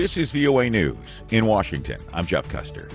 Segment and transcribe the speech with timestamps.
[0.00, 0.96] This is VOA News
[1.30, 2.00] in Washington.
[2.14, 2.88] I'm Jeff Custer.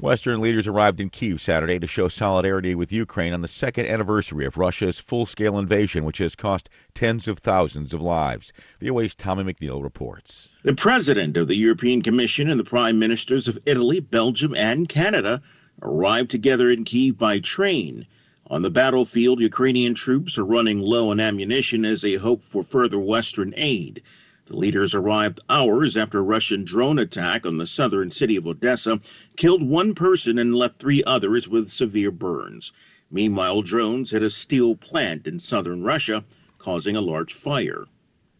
[0.00, 4.44] Western leaders arrived in Kiev Saturday to show solidarity with Ukraine on the second anniversary
[4.44, 8.52] of Russia's full scale invasion, which has cost tens of thousands of lives.
[8.82, 10.50] VOA's Tommy McNeil reports.
[10.62, 15.40] The president of the European Commission and the prime ministers of Italy, Belgium, and Canada
[15.80, 18.06] arrived together in Kiev by train.
[18.48, 22.98] On the battlefield, Ukrainian troops are running low on ammunition as they hope for further
[22.98, 24.02] Western aid.
[24.46, 29.00] The leaders arrived hours after a Russian drone attack on the southern city of Odessa
[29.36, 32.72] killed one person and left three others with severe burns.
[33.10, 36.24] Meanwhile, drones hit a steel plant in southern Russia,
[36.58, 37.86] causing a large fire.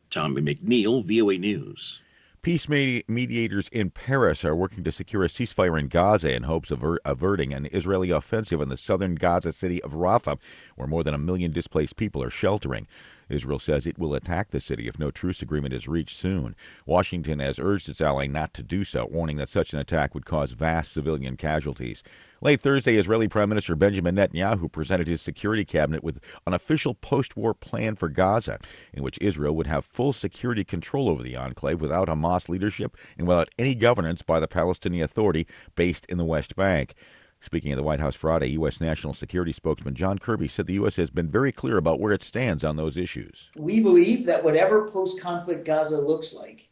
[0.08, 2.02] Tommy McNeil, VOA News.
[2.40, 6.84] Peace mediators in Paris are working to secure a ceasefire in Gaza in hopes of
[7.04, 10.38] averting an Israeli offensive in the southern Gaza city of Rafah,
[10.76, 12.86] where more than a million displaced people are sheltering.
[13.28, 16.54] Israel says it will attack the city if no truce agreement is reached soon.
[16.84, 20.24] Washington has urged its ally not to do so, warning that such an attack would
[20.24, 22.02] cause vast civilian casualties.
[22.40, 27.36] Late Thursday, Israeli Prime Minister Benjamin Netanyahu presented his security cabinet with an official post
[27.36, 28.58] war plan for Gaza,
[28.92, 33.26] in which Israel would have full security control over the enclave without Hamas leadership and
[33.26, 36.94] without any governance by the Palestinian Authority based in the West Bank.
[37.40, 38.80] Speaking at the White House Friday, U.S.
[38.80, 40.96] National Security spokesman John Kirby said the U.S.
[40.96, 43.50] has been very clear about where it stands on those issues.
[43.56, 46.70] We believe that whatever post conflict Gaza looks like,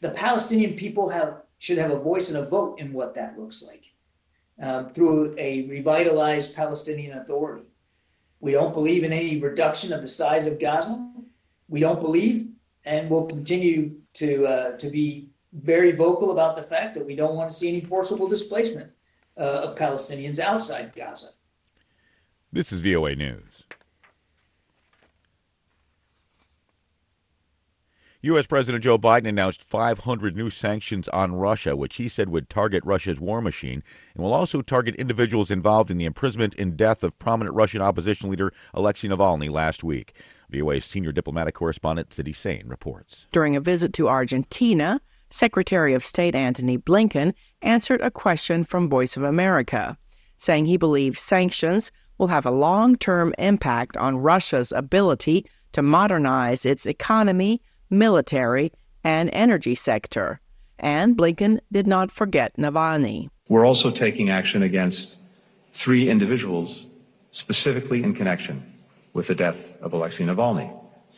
[0.00, 3.62] the Palestinian people have, should have a voice and a vote in what that looks
[3.62, 3.94] like
[4.60, 7.66] um, through a revitalized Palestinian Authority.
[8.40, 11.10] We don't believe in any reduction of the size of Gaza.
[11.68, 12.48] We don't believe,
[12.84, 17.34] and will continue to uh, to be very vocal about the fact that we don't
[17.34, 18.90] want to see any forcible displacement
[19.36, 21.30] uh, of Palestinians outside Gaza.
[22.52, 23.42] This is VOA News.
[28.22, 28.46] U.S.
[28.46, 33.20] President Joe Biden announced 500 new sanctions on Russia, which he said would target Russia's
[33.20, 33.84] war machine
[34.14, 38.28] and will also target individuals involved in the imprisonment and death of prominent Russian opposition
[38.28, 40.12] leader Alexei Navalny last week.
[40.50, 43.26] VOA's senior diplomatic correspondent Cindy Saine reports.
[43.30, 45.00] During a visit to Argentina,
[45.30, 49.96] Secretary of State Antony Blinken answered a question from Voice of America,
[50.36, 56.64] saying he believes sanctions will have a long term impact on Russia's ability to modernize
[56.64, 57.60] its economy,
[57.90, 58.72] military,
[59.04, 60.40] and energy sector.
[60.78, 63.28] And Blinken did not forget Navalny.
[63.48, 65.18] We're also taking action against
[65.72, 66.86] three individuals
[67.30, 68.72] specifically in connection
[69.12, 70.72] with the death of Alexei Navalny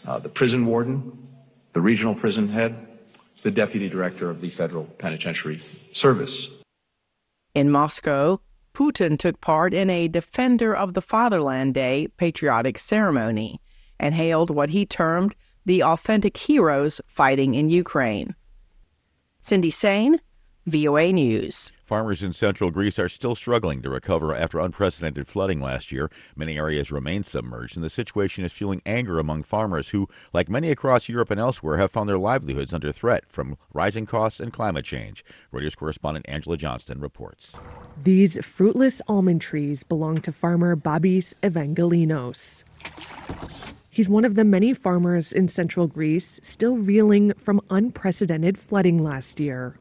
[0.06, 1.28] uh, the prison warden,
[1.72, 2.88] the regional prison head,
[3.43, 5.62] the deputy director of the Federal Penitentiary
[5.93, 6.49] Service.
[7.54, 8.41] In Moscow,
[8.75, 13.60] Putin took part in a Defender of the Fatherland Day patriotic ceremony
[13.98, 15.34] and hailed what he termed
[15.65, 18.34] the authentic heroes fighting in Ukraine.
[19.41, 20.21] Cindy Saine,
[20.68, 21.72] VOA News.
[21.84, 26.10] Farmers in central Greece are still struggling to recover after unprecedented flooding last year.
[26.36, 30.70] Many areas remain submerged, and the situation is fueling anger among farmers who, like many
[30.70, 34.84] across Europe and elsewhere, have found their livelihoods under threat from rising costs and climate
[34.84, 35.24] change.
[35.52, 37.54] Reuters correspondent Angela Johnston reports.
[38.02, 42.64] These fruitless almond trees belong to farmer Babis Evangelinos.
[43.90, 49.40] He's one of the many farmers in central Greece still reeling from unprecedented flooding last
[49.40, 49.76] year.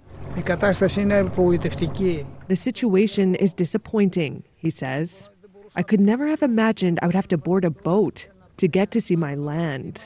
[2.47, 5.31] The situation is disappointing, he says.
[5.75, 8.27] I could never have imagined I would have to board a boat
[8.57, 10.03] to get to see my land.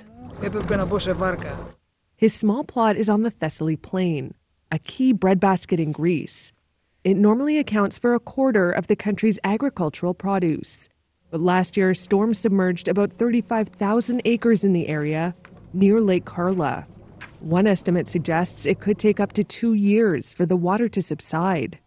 [2.15, 4.33] His small plot is on the Thessaly Plain,
[4.71, 6.53] a key breadbasket in Greece.
[7.03, 10.87] It normally accounts for a quarter of the country's agricultural produce.
[11.29, 15.35] But last year, storms submerged about 35,000 acres in the area
[15.73, 16.87] near Lake Karla.
[17.41, 21.79] One estimate suggests it could take up to two years for the water to subside.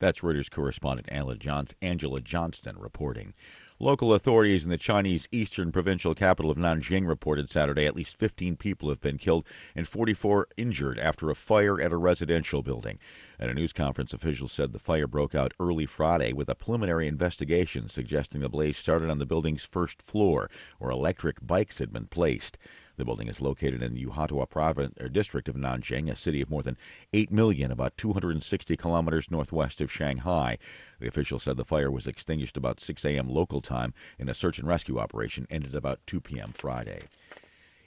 [0.00, 3.32] That's Reuters correspondent Angela Johnston reporting.
[3.78, 8.56] Local authorities in the Chinese eastern provincial capital of Nanjing reported Saturday at least 15
[8.56, 12.98] people have been killed and 44 injured after a fire at a residential building.
[13.40, 17.08] At a news conference, officials said the fire broke out early Friday with a preliminary
[17.08, 22.08] investigation suggesting the blaze started on the building's first floor, where electric bikes had been
[22.08, 22.58] placed.
[22.96, 26.48] The building is located in Yuhuatai province, or uh, district of Nanjing, a city of
[26.48, 26.78] more than
[27.12, 30.58] 8 million, about 260 kilometers northwest of Shanghai.
[30.98, 33.28] The official said the fire was extinguished about 6 a.m.
[33.28, 36.52] local time, and a search and rescue operation ended about 2 p.m.
[36.54, 37.02] Friday.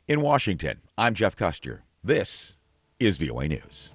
[0.08, 1.84] In Washington, I'm Jeff Custer.
[2.04, 2.54] This
[3.00, 3.90] is VOA News.